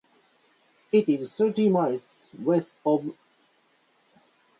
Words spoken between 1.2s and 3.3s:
thirty miles west of Aniak.